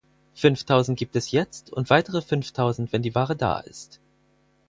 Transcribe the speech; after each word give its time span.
Fünftausend 0.33 0.97
gibt 0.97 1.15
es 1.15 1.29
jetzt 1.29 1.71
und 1.71 1.91
weitere 1.91 2.23
fünftausend 2.23 2.91
wenn 2.91 3.03
die 3.03 3.13
Ware 3.13 3.35
da 3.35 3.59
ist. 3.59 3.99